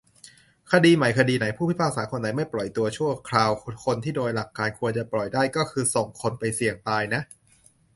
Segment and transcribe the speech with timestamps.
[0.71, 3.51] คดีใหม่คดีไหน ผู้พิพากษาคนไหนไม่ปล่อยตัวชั่วคราว
[3.85, 7.21] คนที่โดยหลักการควรจะปล่อยได้ ก็คือส่งคนไปเสี่ยงตายนะ